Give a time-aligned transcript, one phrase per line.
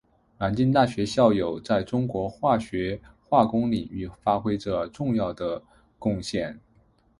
[0.39, 5.61] 南京大学校友在中国化学化工领域发挥着重要的
[5.99, 6.59] 贡献。